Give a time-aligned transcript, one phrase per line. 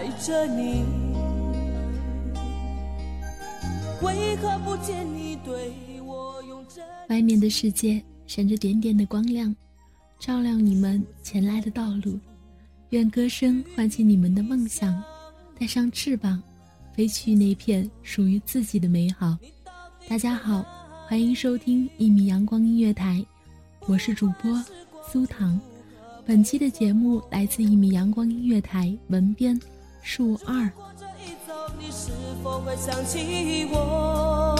[0.00, 0.82] 爱着你，
[4.00, 6.82] 为何不见你对我用真？
[7.10, 9.54] 外面的世界闪着点点的光亮，
[10.18, 12.18] 照亮你们前来的道路。
[12.88, 15.02] 愿歌声唤起你们的梦想，
[15.58, 16.42] 带上翅膀，
[16.94, 19.36] 飞去那片属于自己的美好。
[20.08, 20.64] 大家好，
[21.08, 23.22] 欢迎收听一米阳光音乐台，
[23.80, 24.64] 我是主播
[25.06, 25.60] 苏糖。
[26.24, 29.60] 本期的节目来自一米阳光音乐台文编
[30.02, 30.70] 树二。
[30.98, 32.10] 这一走，你是
[32.42, 34.56] 否会想起我？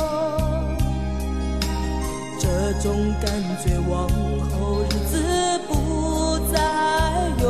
[2.39, 3.31] 这种感
[3.62, 4.09] 觉往
[4.50, 5.12] 后日子
[5.69, 6.59] 不再
[7.43, 7.45] 有，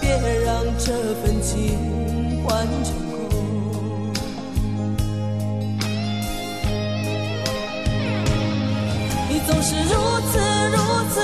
[0.00, 0.08] 别
[0.44, 3.20] 让这份情换成空。
[9.28, 9.92] 你总是如
[10.30, 10.38] 此
[10.70, 10.76] 如
[11.10, 11.20] 此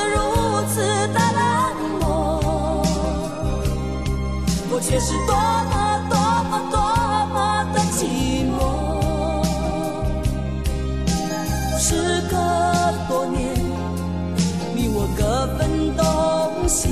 [4.87, 6.19] 却是多么多
[6.51, 6.79] 么多
[7.33, 8.61] 么的寂寞。
[11.79, 12.37] 时隔
[13.09, 13.55] 多年，
[14.77, 16.91] 你我各分东西，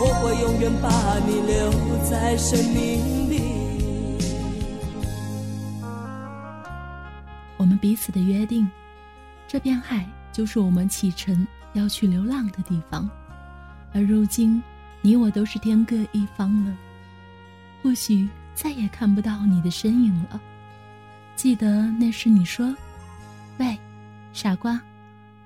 [0.00, 0.88] 我会永远把
[1.26, 1.70] 你留
[2.08, 3.32] 在生命里。
[7.58, 8.66] 我们彼此的约定，
[9.46, 13.06] 这片海就是我们启程要去流浪的地方，
[13.92, 14.62] 而如今，
[15.02, 16.76] 你我都是天各一方了，
[17.82, 20.40] 或许再也看不到你的身影了。
[21.36, 22.74] 记得那时你说
[23.58, 23.78] ：“喂，
[24.32, 24.80] 傻瓜，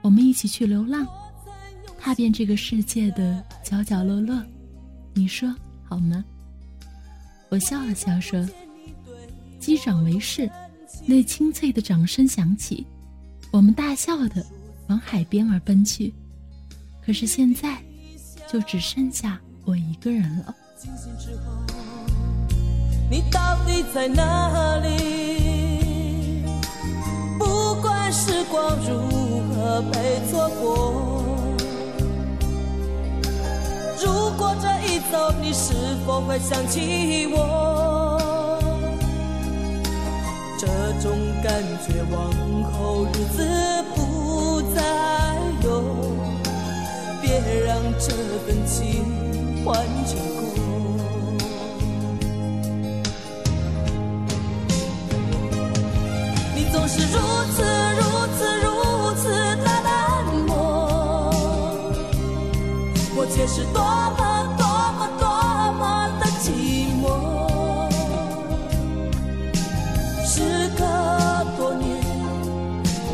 [0.03, 1.07] 我们一起去流浪，
[2.01, 4.43] 踏遍这个世界的角角落落。”
[5.15, 5.55] 你说
[5.85, 6.25] 好吗？
[7.49, 8.45] 我笑了笑说
[9.61, 10.51] ：“击掌为誓。”
[11.07, 12.87] 那清脆的掌声响起，
[13.51, 14.47] 我们大笑的
[14.89, 16.13] 往海边而奔去。
[17.05, 17.83] 可是现在，
[18.51, 20.55] 就只剩下我一个人了。
[20.79, 21.53] 清醒之后，
[23.11, 26.43] 你到底在哪里？
[27.39, 31.25] 不管时光如何被错过，
[34.01, 35.75] 如果这一走，你是
[36.07, 38.21] 否会想起我？
[40.59, 40.67] 这
[41.03, 42.33] 种感觉往
[42.73, 42.94] 后
[48.67, 49.05] 情
[49.65, 49.75] 换
[50.07, 50.43] 成空。
[56.55, 57.19] 你总是如
[57.55, 57.63] 此
[57.97, 58.03] 如
[58.37, 58.67] 此如
[59.17, 59.23] 此
[59.57, 59.89] 的冷
[60.47, 60.53] 漠，
[63.17, 63.81] 我却是多
[64.17, 64.21] 么
[64.57, 64.63] 多
[64.99, 65.23] 么多
[65.79, 65.83] 么
[66.21, 66.45] 的寂
[67.03, 67.05] 寞。
[70.27, 70.41] 时
[70.77, 70.83] 隔
[71.57, 71.85] 多年，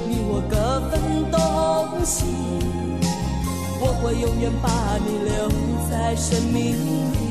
[0.08, 0.93] 你我各分
[1.31, 1.38] 东
[2.05, 2.25] 西，
[3.82, 5.49] 我会永远把你留
[5.88, 7.30] 在生命里。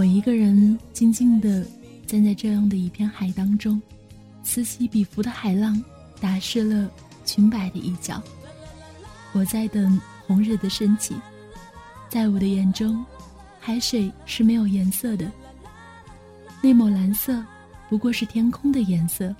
[0.00, 1.62] 我一个人静静地
[2.06, 3.78] 站在这样的一片海当中，
[4.42, 5.78] 此起彼伏的海浪
[6.18, 6.90] 打湿了
[7.26, 8.18] 裙摆的一角。
[9.34, 11.14] 我在等红日的升起，
[12.08, 13.04] 在我的眼中，
[13.60, 15.30] 海水是没有颜色的。
[16.62, 17.44] 那抹蓝色，
[17.90, 19.36] 不过是天空的颜色，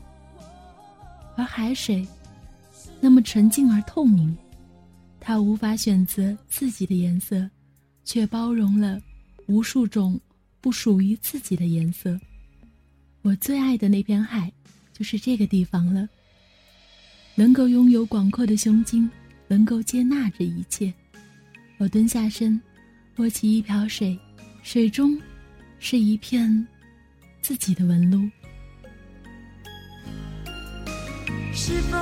[1.38, 2.06] 而海水，
[3.00, 4.36] 那么纯净而透明，
[5.18, 7.48] 它无法选择自己的颜色，
[8.04, 9.00] 却包容了
[9.46, 10.20] 无数种
[10.60, 12.18] 不属于自己的颜色。
[13.22, 14.52] 我最爱的那片海，
[14.92, 16.08] 就是这个地方了。
[17.34, 19.08] 能够拥有广阔的胸襟，
[19.48, 20.92] 能够接纳这一切。
[21.78, 22.60] 我蹲下身，
[23.16, 24.18] 握起一瓢水，
[24.62, 25.18] 水中
[25.78, 26.66] 是一片
[27.40, 28.28] 自己的纹路。
[31.52, 31.96] 是否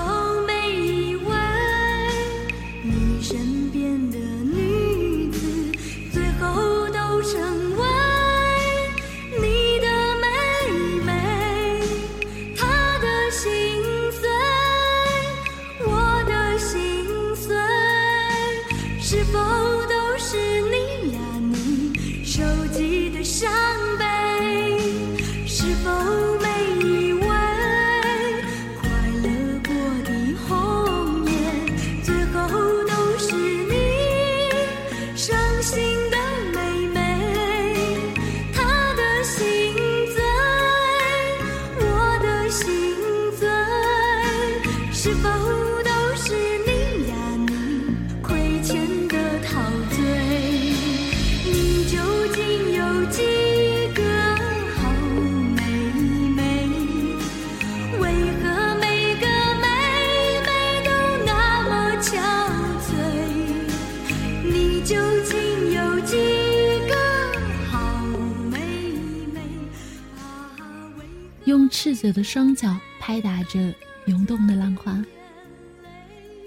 [71.80, 73.72] 赤子的双脚拍打着
[74.06, 75.00] 涌动的浪花，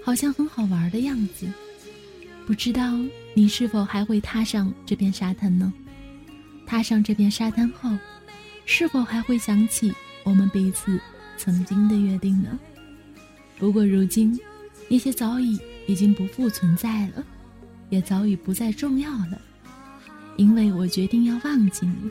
[0.04, 1.50] 好像很好玩的样子。
[2.46, 3.00] 不知道
[3.32, 5.72] 你是否还会踏上这片沙滩呢？
[6.66, 7.96] 踏上这片沙滩后，
[8.66, 9.90] 是否还会想起
[10.22, 11.00] 我们彼此
[11.38, 12.58] 曾经的约定呢？
[13.56, 14.38] 不过如今，
[14.86, 17.24] 那些早已已经不复存在了，
[17.88, 19.40] 也早已不再重要了，
[20.36, 22.10] 因为我决定要忘记你，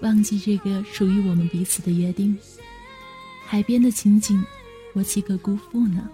[0.00, 2.36] 忘记这个属于我们彼此的约定。
[3.44, 4.42] 海边的情景，
[4.94, 6.08] 我岂可辜负呢？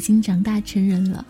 [0.00, 1.22] 已经长大成人了，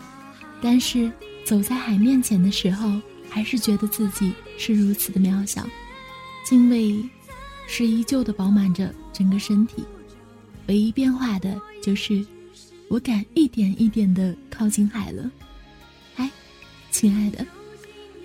[0.61, 1.11] 但是
[1.43, 2.89] 走在海面前的时候，
[3.29, 5.67] 还是觉得自己是如此的渺小。
[6.45, 7.03] 敬畏
[7.67, 9.83] 是依旧的饱满着整个身体，
[10.67, 12.25] 唯一变化的就是
[12.87, 15.29] 我敢一点一点的靠近海了。
[16.15, 16.31] 哎，
[16.91, 17.45] 亲爱的，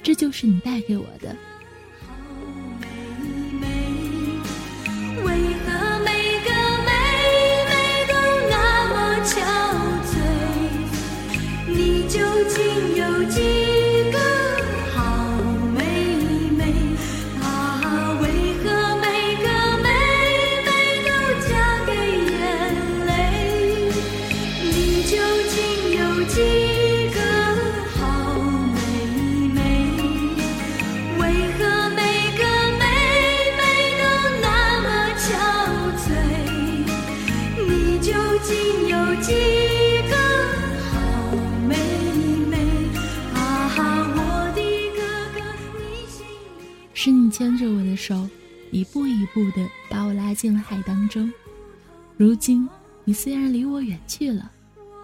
[0.00, 1.36] 这就是你带给我的。
[47.46, 48.28] 牵着我的手，
[48.72, 51.32] 一步一步的把我拉进了海当中。
[52.16, 52.68] 如今，
[53.04, 54.50] 你虽然离我远去了，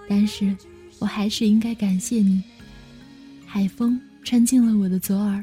[0.09, 0.53] 但是
[0.99, 2.43] 我还是应该感谢你。
[3.47, 5.41] 海风穿进了我的左耳，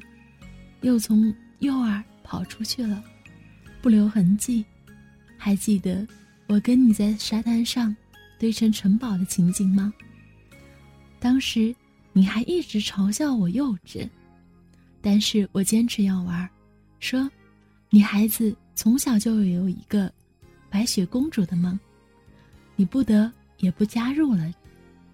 [0.81, 3.01] 又从右耳跑出去了，
[3.81, 4.65] 不留痕迹。
[5.37, 6.05] 还记得
[6.47, 7.95] 我跟你在沙滩上
[8.37, 9.93] 堆成城堡的情景吗？
[11.17, 11.73] 当时
[12.11, 14.05] 你还一直嘲笑我幼稚，
[15.01, 16.49] 但是我坚持要玩，
[16.99, 17.29] 说，
[17.89, 20.11] 女孩子从小就有一个
[20.69, 21.79] 白雪公主的梦，
[22.75, 24.51] 你不得也不加入了。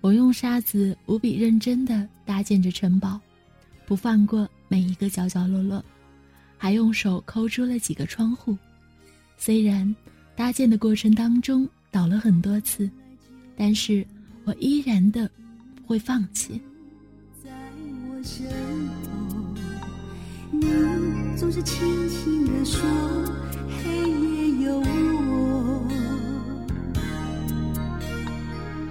[0.01, 3.19] 我用沙子无比认真地搭建着城堡，
[3.87, 5.83] 不放过每一个角角落落，
[6.57, 8.55] 还用手抠出了几个窗户。
[9.37, 9.95] 虽然
[10.35, 12.89] 搭建的过程当中倒了很多次，
[13.55, 14.05] 但是
[14.43, 15.29] 我依然的
[15.75, 16.61] 不会放弃。
[17.43, 17.49] 在
[18.07, 18.45] 我身
[19.29, 19.55] 后，
[20.51, 20.59] 你
[21.35, 22.79] 总是轻轻地说，
[23.83, 25.85] 黑夜有我。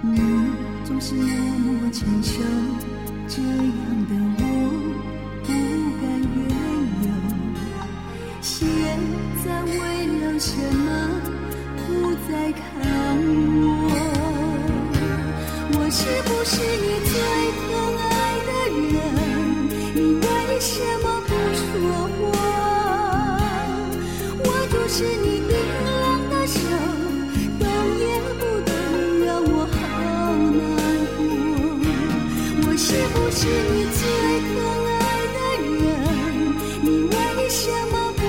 [0.01, 0.09] 你。
[0.85, 2.39] 总是默默承受，
[3.27, 3.51] 这样
[4.07, 4.41] 的我
[5.43, 5.47] 不
[5.99, 6.03] 敢
[6.35, 6.39] 怨
[7.01, 7.05] 尤。
[8.39, 8.53] 现
[9.43, 9.73] 在为
[10.21, 10.87] 了什么
[11.75, 11.89] 不
[12.29, 12.61] 再看
[13.57, 13.65] 我？
[15.73, 17.13] 我是不是你最
[33.37, 33.99] 是你最
[34.39, 34.55] 疼
[34.95, 34.99] 爱
[35.33, 35.37] 的
[35.75, 35.83] 人？
[36.83, 38.21] 你为什么不？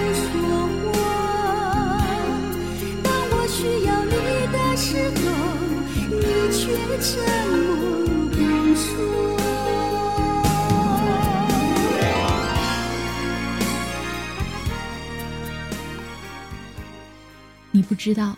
[17.71, 18.37] 你不知道，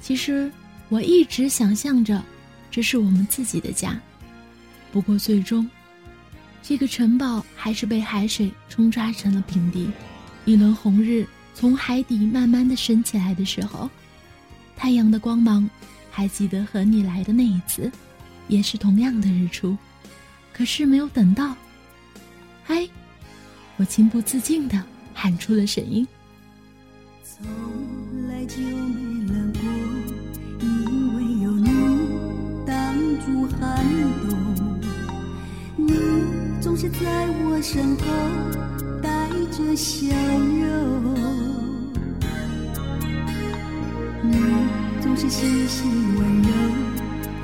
[0.00, 0.50] 其实
[0.88, 2.22] 我一直想象着，
[2.70, 4.00] 这是我们自己的家。
[4.92, 5.68] 不过最终，
[6.62, 9.90] 这个城堡还是被海水冲刷成了平地。
[10.44, 13.88] 一轮红日从海底慢慢的升起来的时候，
[14.76, 15.68] 太阳的光芒，
[16.10, 17.90] 还记得和你来的那一次，
[18.48, 19.76] 也是同样的日出，
[20.52, 21.56] 可是没有等到。
[22.64, 22.88] 嗨，
[23.76, 24.82] 我情不自禁的
[25.14, 26.06] 喊出了声音。
[27.22, 27.46] 从
[28.28, 29.05] 来就没
[36.78, 38.04] 总是在我身后
[39.02, 39.08] 带
[39.50, 41.16] 着笑容，
[44.22, 44.36] 你
[45.00, 46.50] 总是细心温柔，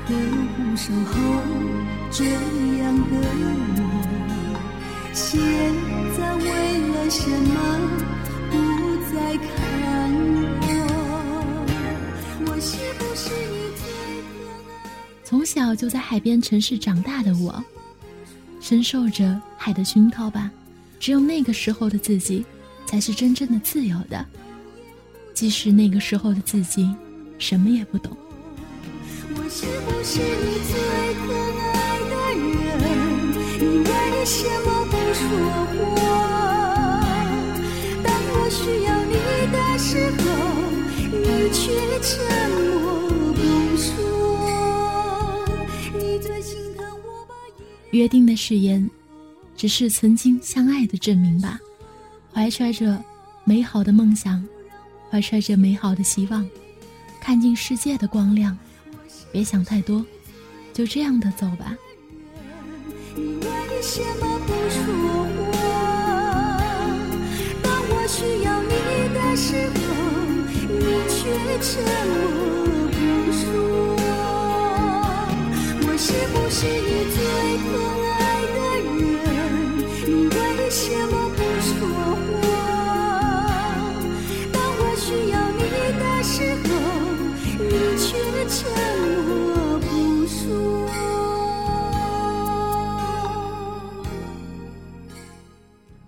[0.05, 0.13] 呵
[0.53, 1.11] 护守候
[2.11, 3.17] 这样的
[3.75, 3.81] 我。
[5.13, 5.41] 现
[6.15, 6.45] 在为
[6.89, 7.49] 了什么
[8.51, 8.53] 不
[9.11, 9.49] 再看
[10.61, 10.69] 我？
[12.45, 13.83] 我是不是你最
[14.21, 14.85] 疼爱？
[15.23, 17.51] 从小就在海边城市长大的我，
[18.63, 20.49] 深受着海的熏陶吧。
[20.97, 22.45] 只有那个时候的自己，
[22.85, 24.25] 才是真正的自由的。
[25.33, 26.89] 即使那个时候的自己，
[27.37, 28.15] 什么也不懂。
[29.35, 30.79] 我是不是你最
[31.19, 31.27] 疼
[31.59, 32.15] 爱的
[32.79, 32.81] 人？
[33.59, 33.91] 你为
[34.23, 35.27] 什么不说
[35.75, 36.07] 我？
[38.01, 39.15] 当我需要你
[39.51, 39.91] 的时
[40.23, 40.25] 候，
[41.11, 41.59] 你却
[41.99, 42.07] 沉
[42.71, 42.82] 默
[47.93, 48.89] 约定的誓言，
[49.55, 51.59] 只是曾经相爱的证明吧。
[52.33, 52.99] 怀揣着
[53.43, 54.43] 美好的梦想，
[55.11, 56.43] 怀揣着美好的希望，
[57.21, 58.57] 看尽世界的光亮。
[59.31, 60.03] 别想太多，
[60.73, 61.77] 就这样的走吧。
[63.15, 64.81] 你为什么不说
[65.37, 65.53] 我？
[67.61, 68.73] 当我需要你
[69.13, 69.77] 的时候，
[70.67, 70.81] 你
[71.13, 71.21] 却
[71.61, 71.69] 沉
[72.09, 72.97] 默不
[73.31, 73.41] 说。
[75.85, 77.17] 我是不是你最
[80.75, 82.41] 什么不说我？
[84.51, 85.61] 当我需要你
[85.99, 86.67] 的时候，
[87.59, 88.17] 你却
[88.49, 88.57] 沉
[89.27, 89.85] 默不
[90.25, 90.41] 说。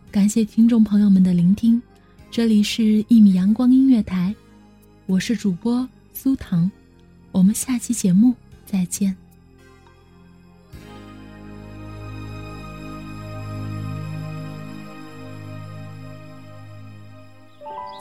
[0.09, 1.79] 感谢听众朋友们的聆听，
[2.31, 4.33] 这里是《一米阳光音乐台》，
[5.05, 6.71] 我是主播苏糖，
[7.31, 8.33] 我们下期节目
[8.65, 9.15] 再见。